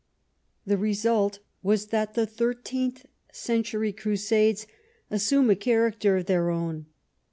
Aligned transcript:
The 0.65 0.77
result 0.79 1.37
was 1.61 1.89
that 1.89 2.15
the 2.15 2.25
thirteenth 2.25 3.05
century 3.31 3.93
Crusades 3.93 4.65
assume 5.11 5.51
a 5.51 5.55
character 5.55 6.17
of 6.17 6.25
their 6.25 6.49
own. 6.49 6.87